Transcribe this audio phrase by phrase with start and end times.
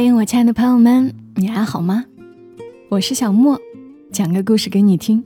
[0.00, 2.04] 嘿，我亲爱的朋友们，你还好吗？
[2.88, 3.60] 我是小莫，
[4.12, 5.24] 讲个故事给你听。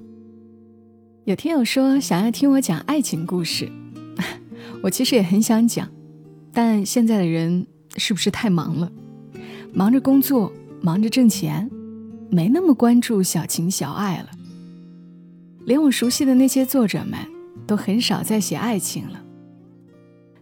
[1.25, 3.71] 有听友说想要听我讲爱情故事，
[4.83, 5.87] 我其实也很想讲，
[6.55, 7.67] 但现在的人
[7.99, 8.91] 是不是太忙了？
[9.75, 10.51] 忙着工作，
[10.81, 11.71] 忙着挣钱，
[12.31, 14.31] 没那么关注小情小爱了。
[15.67, 17.19] 连我熟悉的那些作者们
[17.67, 19.23] 都很少再写爱情了，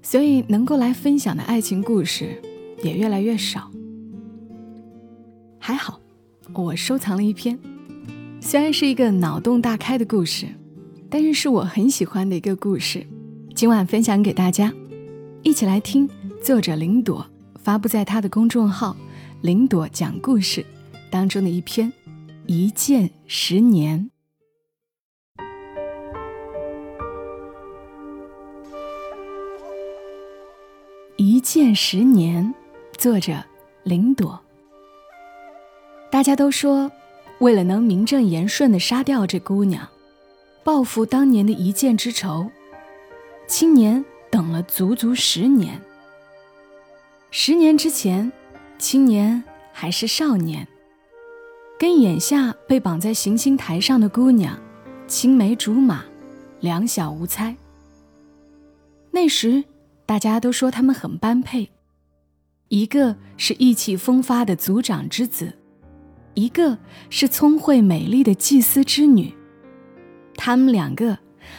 [0.03, 2.41] 所以能够来分享的爱情故事
[2.85, 3.69] 也越来越少。
[5.71, 6.01] 还好，
[6.53, 7.57] 我收藏了一篇，
[8.41, 10.49] 虽然是一个脑洞大开的故事。
[11.09, 13.07] 但是是我很喜欢的一个故事，
[13.55, 14.73] 今晚分享给大家，
[15.45, 16.11] 一起来听
[16.43, 17.25] 作者林朵
[17.63, 18.97] 发布在他的公众号
[19.43, 20.67] “林朵讲故事”
[21.09, 21.89] 当中的一篇
[22.47, 24.11] 《一见十年》。
[31.17, 32.53] 一见十年，
[32.99, 33.41] 作者
[33.85, 34.41] 林朵。
[36.11, 36.91] 大家都说，
[37.39, 39.89] 为了能名正言顺的杀掉这姑娘。
[40.63, 42.51] 报复当年的一箭之仇，
[43.47, 45.81] 青年等了足足十年。
[47.31, 48.31] 十年之前，
[48.77, 50.69] 青年还是少年，
[51.79, 54.61] 跟眼下被绑在行刑台上的姑娘
[55.07, 56.05] 青梅竹马，
[56.61, 57.57] 两小无猜。
[59.13, 59.65] 那时
[60.05, 61.71] 大家都说他们很般配，
[62.69, 65.55] 一个是意气风发的族长之子，
[66.35, 66.79] 一个
[67.09, 69.35] 是聪慧美丽的祭司之女。
[70.37, 71.19] 他们两个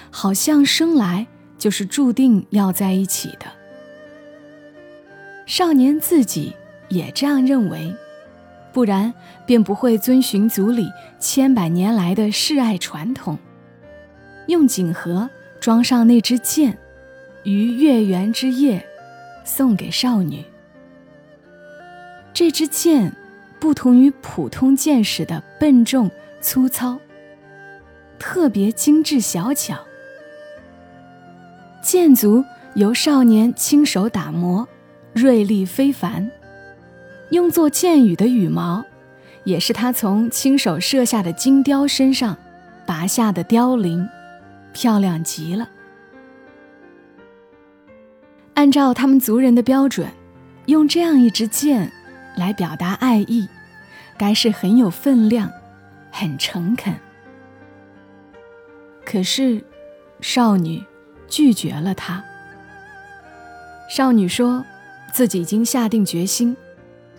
[0.09, 1.27] 好像生来
[1.57, 3.45] 就是注定要在一起的。
[5.45, 6.53] 少年自己
[6.89, 7.93] 也这样认为，
[8.73, 9.13] 不然
[9.45, 10.87] 便不会遵循族里
[11.19, 13.37] 千百年来的示爱传统，
[14.47, 16.77] 用锦盒装上那支箭，
[17.43, 18.83] 于月圆之夜
[19.43, 20.43] 送给少女。
[22.33, 23.13] 这支箭
[23.61, 26.09] 不同于普通箭矢的笨重
[26.41, 26.97] 粗糙。
[28.17, 29.77] 特别精致小巧，
[31.81, 34.67] 箭足由少年亲手打磨，
[35.13, 36.29] 锐利非凡。
[37.29, 38.83] 用作箭羽的羽毛，
[39.43, 42.35] 也是他从亲手射下的金雕身上
[42.85, 44.07] 拔下的雕翎，
[44.73, 45.69] 漂亮极了。
[48.55, 50.07] 按照他们族人的标准，
[50.65, 51.91] 用这样一支箭
[52.35, 53.47] 来表达爱意，
[54.17, 55.51] 该是很有分量，
[56.11, 56.93] 很诚恳。
[59.05, 59.63] 可是，
[60.21, 60.83] 少女
[61.27, 62.23] 拒绝了他。
[63.89, 64.63] 少女说，
[65.11, 66.55] 自己已经下定决心，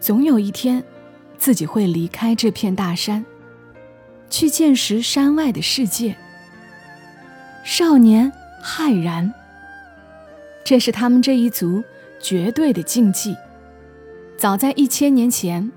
[0.01, 0.83] 总有一天，
[1.37, 3.25] 自己会离开这片大山，
[4.31, 6.17] 去见识山外的世界。
[7.63, 9.35] 少年骇然，
[10.65, 11.85] 这是他们这一族
[12.19, 13.37] 绝对的禁忌。
[14.43, 15.71] 早在一千年前，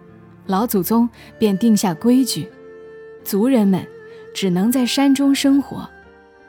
[0.47, 2.49] 老祖宗便定下规矩，
[3.23, 3.87] 族人们
[4.33, 5.87] 只能在山中生活。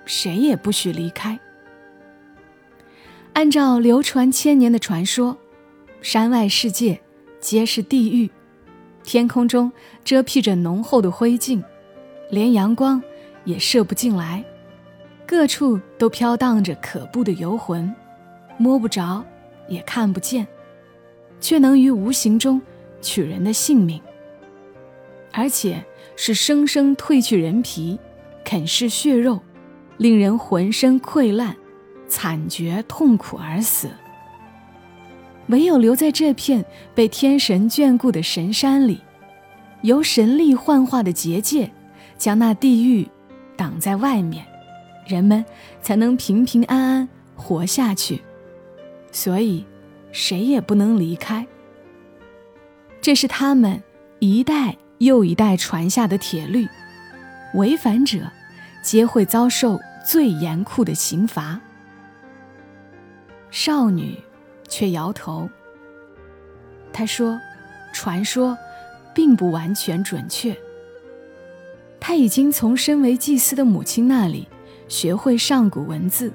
[0.07, 1.39] 谁也不许离开。
[3.35, 5.37] 按照流传千年的传说，
[6.01, 6.99] 山外世界
[7.39, 8.31] 皆是地狱，
[9.03, 9.71] 天空中
[10.03, 11.63] 遮蔽着浓厚的灰烬，
[12.31, 13.03] 连阳光
[13.45, 14.43] 也射不进来，
[15.27, 17.95] 各处都飘荡着可怖的游魂，
[18.57, 19.23] 摸不着，
[19.69, 20.47] 也看不见，
[21.41, 22.61] 却能于无形中
[23.01, 24.01] 取人的性命，
[25.33, 25.85] 而且
[26.17, 27.99] 是生生褪去人皮，
[28.45, 29.41] 啃噬血肉。
[29.99, 31.57] 令人浑身溃烂，
[32.07, 33.89] 惨绝痛苦而死。
[35.47, 36.63] 唯有留在这片
[36.95, 39.01] 被天神眷顾的神山里，
[39.81, 41.71] 由神力幻化的结界，
[42.19, 43.09] 将那地狱
[43.57, 44.45] 挡在外面，
[45.07, 45.43] 人们
[45.81, 48.21] 才能平平安安活下去。
[49.11, 49.65] 所以，
[50.17, 51.47] 谁也不能离开。
[53.03, 53.83] 这是他们
[54.19, 56.67] 一代又一代传下的铁律，
[57.53, 58.21] 违反者。
[58.83, 61.61] 皆会遭受最严酷的刑罚。
[63.51, 64.17] 少女
[64.69, 65.51] 却摇头。
[66.93, 67.41] 她说
[67.93, 68.57] ：“传说
[69.13, 70.57] 并不完全准确。
[71.99, 74.47] 她已经从身为祭司的母亲那里
[74.87, 76.33] 学会上古文字，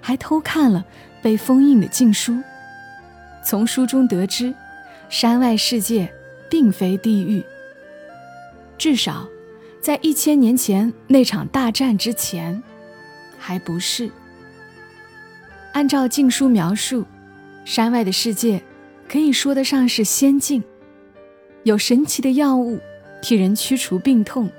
[0.00, 0.84] 还偷看了
[1.22, 2.42] 被封印的禁书。
[3.48, 4.52] 从书中得知，
[5.08, 6.12] 山外世界
[6.50, 7.42] 并非地狱，
[8.76, 9.26] 至少。”
[9.80, 12.62] 在一千年前那场大战之前，
[13.38, 14.10] 还不是。
[15.72, 17.06] 按照禁书描述，
[17.64, 18.60] 山外的世界
[19.08, 20.62] 可以说得上是仙境，
[21.62, 22.78] 有神奇的药物
[23.22, 24.50] 替人驱除病痛，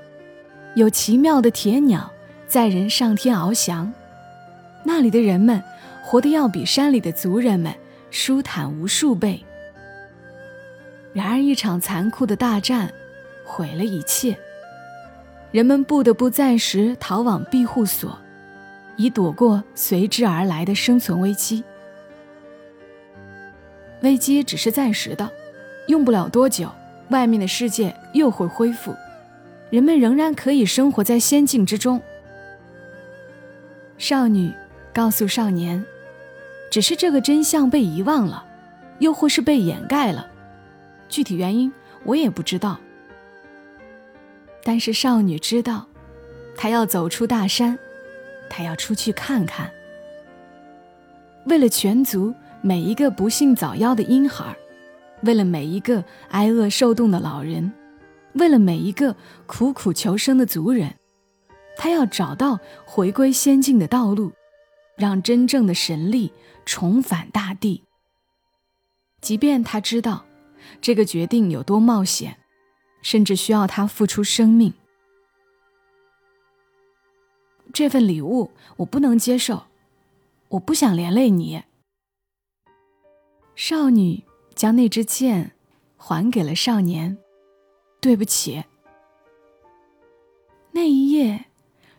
[0.74, 2.10] 有奇妙的铁鸟
[2.48, 3.92] 载人上天翱翔，
[4.82, 5.62] 那里的人们
[6.02, 7.72] 活得要比山里的族人们
[8.10, 9.44] 舒坦无数倍。
[11.12, 12.92] 然而，一场残酷的大战
[13.44, 14.36] 毁了一切，
[15.50, 18.16] 人们不得不暂时逃往庇护所，
[18.96, 21.64] 以躲过随之而来的生存危机。
[24.02, 25.28] 危机只是暂时的，
[25.88, 26.70] 用不了多久，
[27.08, 28.94] 外面的世界又会恢复，
[29.68, 32.00] 人们仍然可以生活在仙境之中。
[33.98, 34.52] 少女
[34.94, 35.84] 告诉少年，
[36.70, 38.44] 只是这个真相被遗忘了，
[39.00, 40.28] 又或是被掩盖了。
[41.08, 41.72] 具体原因
[42.04, 42.78] 我也不知道，
[44.62, 45.86] 但是少女知道，
[46.56, 47.76] 她要走出大山，
[48.48, 49.70] 她要出去看看。
[51.46, 52.32] 为了全族
[52.62, 54.56] 每一个不幸早夭的婴孩，
[55.22, 57.72] 为了每一个挨饿受冻的老人，
[58.34, 60.94] 为了每一个苦苦求生的族人，
[61.76, 64.30] 她要找到回归仙境的道路，
[65.00, 66.32] 让真正的神力
[66.64, 67.82] 重返大地。
[69.20, 70.26] 即便他知道。
[70.80, 72.38] 这个决定有多冒险，
[73.02, 74.72] 甚至需要他付出生命。
[77.72, 79.64] 这份礼物我不能接受，
[80.48, 81.64] 我不想连累你。
[83.56, 84.22] 少女
[84.54, 85.52] 将那支剑
[85.96, 87.18] 还给了少年。
[88.00, 88.64] 对不起。
[90.72, 91.46] 那一夜，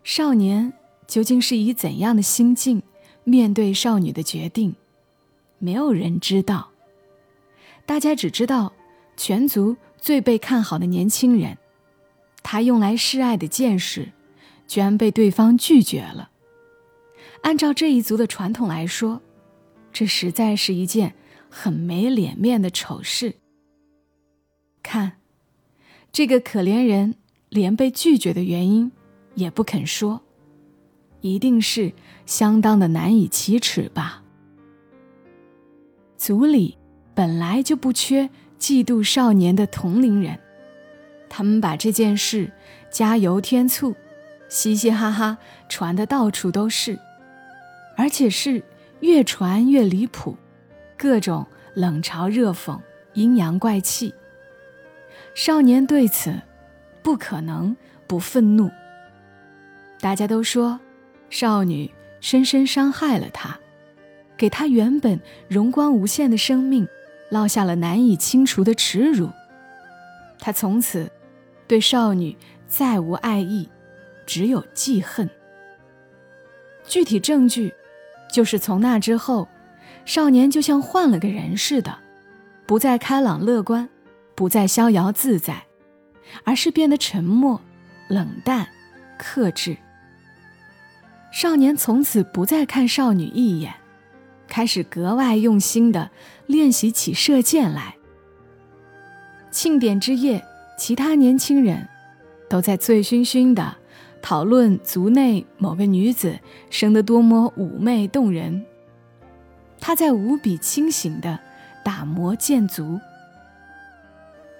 [0.03, 0.73] 少年
[1.07, 2.81] 究竟是以怎样的心境
[3.23, 4.75] 面对少女的决定？
[5.59, 6.69] 没有人知道。
[7.85, 8.73] 大家只知道，
[9.17, 11.57] 全族最被看好的年轻人，
[12.41, 14.11] 他用来示爱的剑士，
[14.67, 16.31] 居然被对方拒绝了。
[17.41, 19.21] 按照这一族的传统来说，
[19.91, 21.15] 这实在是一件
[21.49, 23.35] 很没脸面的丑事。
[24.81, 25.13] 看，
[26.11, 27.15] 这个可怜人
[27.49, 28.91] 连被拒绝的原因
[29.35, 30.21] 也不肯说，
[31.21, 31.93] 一定是
[32.31, 34.23] 相当的难以启齿吧。
[36.15, 36.77] 族里。
[37.13, 40.39] 本来就不缺嫉妒少年的同龄人，
[41.29, 42.49] 他们把这件事
[42.89, 43.93] 加油添醋，
[44.47, 45.37] 嘻嘻哈哈
[45.67, 46.97] 传的到处都是，
[47.97, 48.63] 而且是
[49.01, 50.37] 越传越离谱，
[50.97, 51.45] 各种
[51.75, 52.79] 冷嘲热讽、
[53.13, 54.15] 阴阳怪气。
[55.35, 56.33] 少年对此
[57.03, 57.75] 不可能
[58.07, 58.71] 不愤怒。
[59.99, 60.79] 大家都说，
[61.29, 61.91] 少女
[62.21, 63.59] 深深伤害了他，
[64.37, 65.19] 给他原本
[65.49, 66.87] 荣光无限的生命。
[67.29, 69.29] 落下了难以清除的耻辱，
[70.37, 71.09] 他从此
[71.65, 72.35] 对少女
[72.67, 73.69] 再无爱意，
[74.25, 75.29] 只有记恨。
[76.85, 77.73] 具体证据
[78.29, 79.47] 就是从那之后，
[80.03, 81.99] 少年就像换了个人似的，
[82.65, 83.87] 不再开朗乐观，
[84.35, 85.63] 不再逍遥自在，
[86.43, 87.61] 而是变得沉默、
[88.09, 88.67] 冷淡、
[89.17, 89.77] 克制。
[91.31, 93.73] 少年从此不再看少女一眼。
[94.47, 96.11] 开始格外用心地
[96.45, 97.95] 练习起射箭来。
[99.49, 100.43] 庆典之夜，
[100.77, 101.87] 其他年轻人
[102.49, 103.77] 都在醉醺醺地
[104.21, 106.37] 讨论族内某个女子
[106.69, 108.65] 生得多么妩媚动人。
[109.79, 111.39] 她在无比清醒地
[111.83, 112.99] 打磨箭足。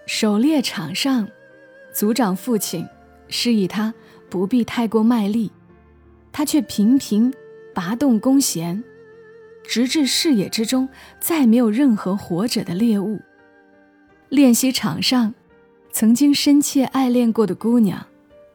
[0.05, 1.27] 狩猎场上，
[1.93, 2.87] 族长父亲
[3.27, 3.93] 示意他
[4.29, 5.51] 不必太过卖力，
[6.31, 7.33] 他却频频
[7.73, 8.83] 拔动弓弦。
[9.63, 10.89] 直至视野之中
[11.19, 13.21] 再没有任何活着的猎物。
[14.27, 15.33] 练习场上，
[15.91, 18.05] 曾经深切爱恋过的姑娘，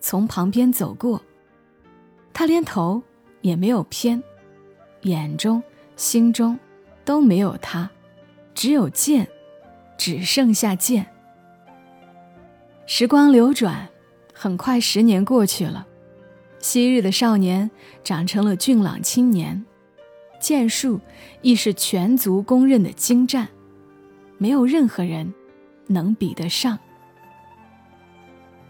[0.01, 1.23] 从旁边走过，
[2.35, 3.03] 他连头
[3.41, 4.23] 也没有偏，
[5.03, 5.63] 眼中、
[5.97, 6.59] 心中
[7.05, 7.89] 都没有他，
[8.53, 9.27] 只有剑，
[9.97, 11.07] 只剩下剑。
[12.85, 13.89] 时光流转，
[14.35, 15.87] 很快十年过去了，
[16.67, 17.71] 昔日的少年
[18.03, 19.65] 长成了俊朗青年。
[20.41, 20.99] 剑术
[21.41, 23.47] 亦是全族公认的精湛，
[24.37, 25.33] 没有任何人
[25.87, 26.77] 能比得上。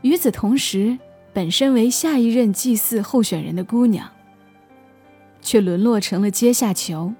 [0.02, 0.98] 与此同时，
[1.32, 4.06] 本身为下一任祭祀候选人的姑娘，
[5.40, 7.14] 却沦落成了阶下囚，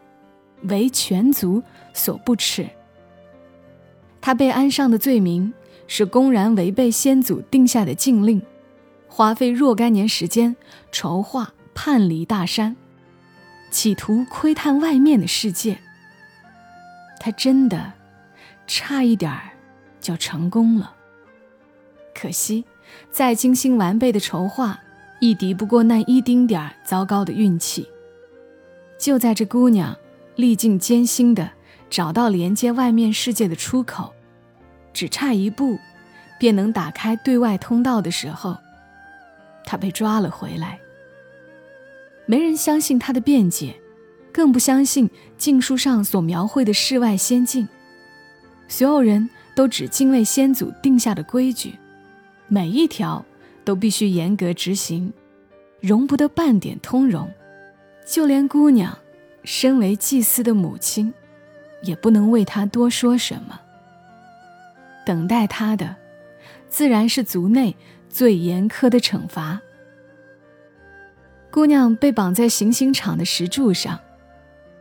[0.64, 1.62] 为全族
[1.94, 2.68] 所不齿。
[4.20, 5.54] 她被安上的罪名
[5.86, 8.42] 是公然违背先祖定下的禁令，
[9.08, 10.56] 花费若干年时间
[10.92, 12.76] 筹划叛离大山。
[13.70, 15.78] 企图窥探外面的世界，
[17.18, 17.92] 他真的
[18.66, 19.50] 差一点儿
[20.00, 20.94] 就成功了。
[22.14, 22.64] 可惜，
[23.10, 24.80] 再精心完备的筹划，
[25.20, 27.86] 亦敌不过那一丁点儿糟糕的运气。
[28.98, 29.94] 就在这姑娘
[30.36, 31.50] 历尽艰辛的
[31.90, 34.14] 找到连接外面世界的出口，
[34.94, 35.78] 只差一步，
[36.38, 38.56] 便能打开对外通道的时候，
[39.66, 40.80] 他被抓了回来。
[42.24, 43.74] 没人相信他的辩解，
[44.32, 47.68] 更不相信禁书上所描绘的世外仙境。
[48.68, 51.74] 所有人都只敬畏先祖定下的规矩，
[52.48, 53.24] 每一条
[53.64, 55.12] 都必须严格执行，
[55.80, 57.30] 容不得半点通融。
[58.04, 58.96] 就连姑娘，
[59.44, 61.12] 身为祭司的母亲，
[61.82, 63.60] 也不能为他多说什么。
[65.04, 65.94] 等待他的，
[66.68, 67.76] 自然是族内
[68.16, 69.60] 最严苛的惩罚。
[71.50, 74.00] 姑娘被绑在行刑场的石柱上，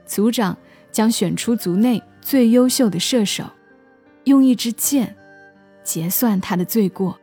[0.05, 0.57] 族长
[0.89, 3.43] 将选出族内最优秀的射手，
[4.23, 5.13] 用一支箭
[5.83, 7.19] 结算他的罪过。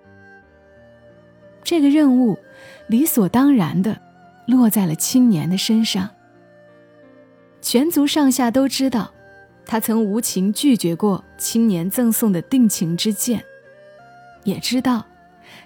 [1.65, 2.39] 这个任务
[2.89, 3.99] 理所当然的。
[4.45, 6.11] 落在了青年的身上。
[7.63, 9.15] 全族上下都知道，
[9.65, 13.43] 他曾无情拒绝过青年赠送的定情之剑，
[14.43, 15.07] 也知道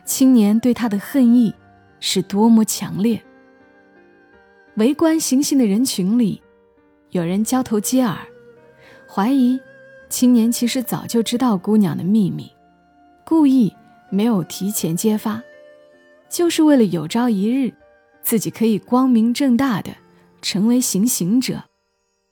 [0.04, 1.54] 青年对他的恨意
[2.00, 3.22] 是多么强烈。
[4.76, 6.42] 围观行刑的人群里，
[7.10, 8.18] 有人交头接耳，
[9.08, 9.58] 怀疑
[10.08, 12.50] 青年其实早就知道姑娘的秘密，
[13.24, 13.74] 故意
[14.10, 15.42] 没有提前揭发，
[16.28, 17.72] 就是为了有朝一日。
[18.22, 19.92] 自己可以光明正大的
[20.42, 21.62] 成为行刑者，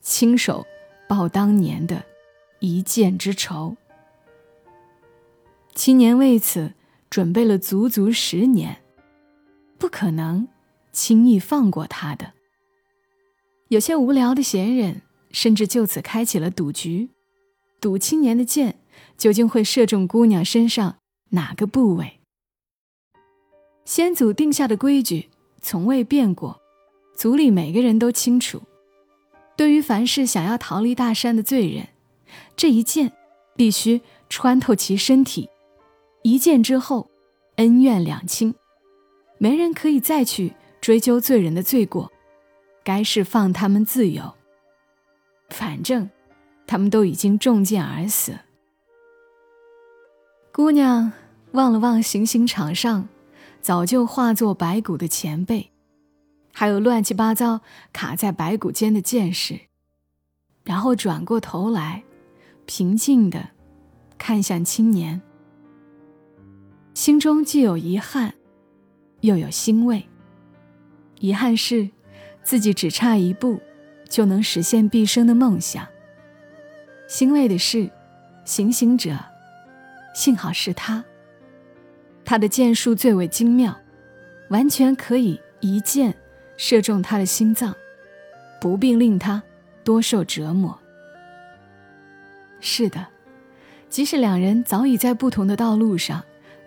[0.01, 0.67] 亲手
[1.09, 2.03] 报当年的
[2.59, 3.77] 一箭之仇。
[5.73, 6.73] 青年为此
[7.15, 8.83] 准备了足足十年，
[9.79, 10.49] 不可能
[10.91, 12.33] 轻易放过他的。
[13.69, 17.11] 有些无聊的闲人甚至就此开启了赌局，
[17.81, 18.81] 赌青年的箭
[19.17, 20.97] 究竟会射中姑娘身上
[21.29, 22.19] 哪个部位。
[23.85, 25.29] 先祖定下的规矩。
[25.63, 26.61] 从未变过，
[27.17, 28.61] 族里每个人都清楚。
[29.57, 31.91] 对于凡是想要逃离大山的罪人，
[32.57, 33.13] 这一箭
[33.55, 35.49] 必须穿透其身体。
[36.25, 37.09] 一剑之后，
[37.57, 38.55] 恩怨两清，
[39.39, 42.11] 没人可以再去追究罪人的罪过，
[42.83, 44.35] 该释放他们自由。
[45.51, 46.11] 反正
[46.67, 48.39] 他们都已经中箭而死。
[50.53, 51.13] 姑娘
[51.53, 53.09] 望了望行刑场上。
[53.61, 55.71] 早就化作白骨的前辈，
[56.53, 57.63] 还有乱七八糟
[57.95, 59.59] 卡在白骨间的剑士，
[60.65, 62.05] 然后转过头来，
[62.67, 63.49] 平静地
[64.19, 65.23] 看向青年，
[66.95, 68.33] 心中既有遗憾，
[69.21, 70.07] 又有欣慰。
[71.19, 71.91] 遗憾是
[72.45, 73.61] 自己只差一步
[74.09, 75.85] 就能实现毕生的梦想；
[77.09, 77.91] 欣慰的是，
[78.45, 79.19] 行刑者
[80.15, 81.05] 幸好是他。
[82.25, 83.77] 他的剑术最为精妙，
[84.51, 86.15] 完全可以一箭
[86.57, 87.75] 射中他的心脏，
[88.61, 89.43] 不必令他
[89.83, 90.79] 多受折磨。
[92.61, 93.05] 是的，
[93.91, 96.25] 即使两人早已在不同的道路上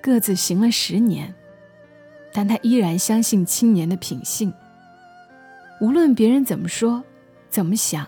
[0.07, 1.35] 各自行了十年，
[2.31, 4.53] 但他依然相信青年的品性。
[5.81, 7.03] 无论别人怎么说、
[7.49, 8.07] 怎么想，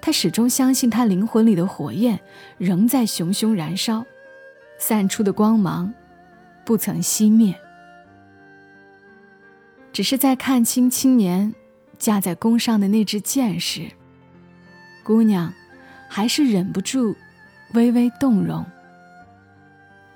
[0.00, 2.18] 他始终相信他灵魂里的火焰
[2.56, 4.02] 仍在熊熊燃烧，
[4.78, 5.92] 散出的光芒。
[6.64, 7.54] 不曾熄灭，
[9.92, 11.54] 只是在看清青年
[11.98, 13.90] 架在弓上的那支箭时，
[15.04, 15.52] 姑娘
[16.08, 17.14] 还是忍不住
[17.74, 18.64] 微微动容。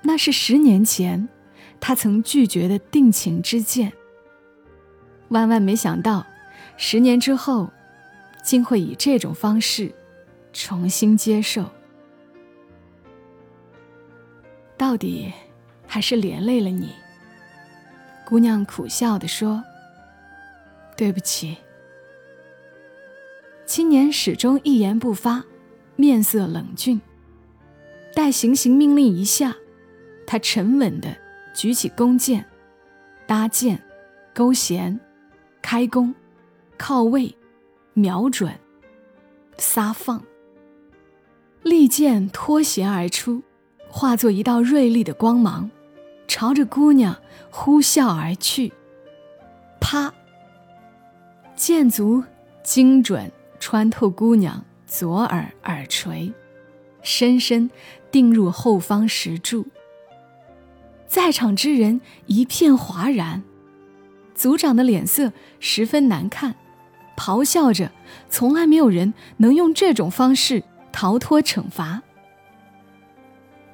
[0.09, 1.29] 那是十年前
[1.79, 3.93] 他曾拒绝的定情之剑，
[5.27, 6.25] 万万没想到，
[6.77, 7.69] 十年之后
[8.43, 9.93] 竟会以这种方式
[10.51, 11.63] 重新接受。
[14.75, 15.31] 到底？
[15.85, 16.89] 还是连累了你。”
[18.25, 19.63] 姑娘苦笑地说
[20.97, 21.55] ，“对不起。”
[23.67, 25.43] 青年始终一言不发，
[25.95, 26.99] 面色冷峻。
[28.15, 29.55] 待行刑命令一下，
[30.31, 31.17] 他沉稳地
[31.55, 32.45] 举起弓箭，
[33.25, 33.81] 搭箭、
[34.31, 34.99] 勾弦、
[35.59, 36.13] 开弓、
[36.77, 37.35] 靠位、
[37.95, 38.53] 瞄准、
[39.57, 40.23] 撒放，
[41.63, 43.41] 利箭脱弦而出，
[43.89, 45.67] 化作一道锐利的光芒。
[46.27, 47.17] 朝着姑娘
[47.49, 48.71] 呼啸而去，
[49.81, 50.13] 啪！
[51.55, 52.23] 箭足
[52.61, 56.31] 精准穿透姑娘左耳耳垂，
[57.01, 57.71] 深深
[58.11, 59.65] 钉入后方石柱。
[61.09, 63.43] 在场之人一片哗然，
[64.33, 66.55] 族长的脸色十分难看，
[67.17, 67.91] 咆哮着
[68.31, 70.63] ：“从来没有人能用这种方式
[70.93, 72.01] 逃脱惩罚。”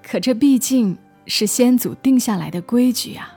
[0.01, 0.97] 可这毕竟……
[1.27, 3.35] 是先祖定下来的规矩啊！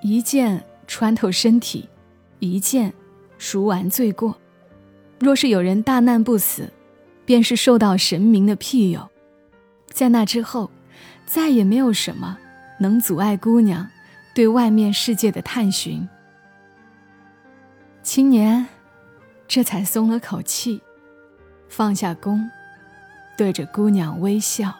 [0.00, 1.88] 一剑穿透身体，
[2.38, 2.92] 一剑
[3.36, 4.38] 赎完罪过。
[5.18, 6.72] 若是有人大难不死，
[7.24, 9.08] 便是受到神明的庇佑。
[9.88, 10.70] 在那之后，
[11.24, 12.38] 再也没有什么
[12.78, 13.88] 能阻碍姑娘
[14.34, 16.08] 对外面世界的探寻。
[18.02, 18.66] 青年
[19.48, 20.80] 这才松了口气，
[21.68, 22.48] 放下弓，
[23.36, 24.74] 对着姑娘微笑。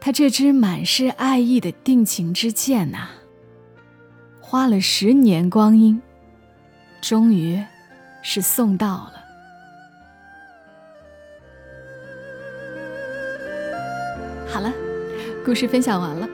[0.00, 3.08] 他这支满是爱意的定情之箭呐，
[4.40, 6.00] 花了十年光阴，
[7.00, 7.62] 终于
[8.22, 9.19] 是送到了。
[15.42, 16.28] 故事分享完了，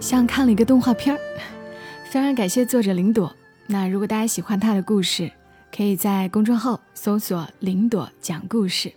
[0.00, 1.20] 像看了一个动画片儿。
[2.10, 3.34] 非常感谢作者林朵。
[3.66, 5.32] 那如果大家喜欢他的故事，
[5.74, 8.92] 可以在公众号搜索“林朵讲故事”。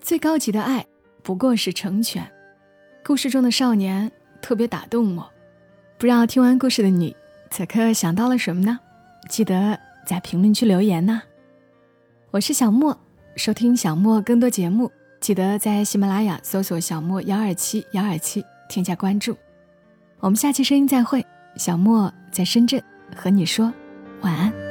[0.00, 0.86] 最高级的爱，
[1.24, 2.24] 不过是成全。
[3.04, 4.10] 故事中的少年
[4.40, 5.28] 特别打动我。
[5.98, 7.16] 不知道听完故事的你，
[7.50, 8.78] 此刻想到了什么呢？
[9.28, 11.20] 记得在评论区留言呢。
[12.30, 12.96] 我是小莫，
[13.34, 19.36] 收听小莫更多节目，记得在喜马拉雅搜索“小莫幺二七幺二七”添加关注。
[20.20, 21.24] 我们下期声音再会。
[21.56, 22.82] 小莫在深圳
[23.14, 23.72] 和你说
[24.22, 24.63] 晚安。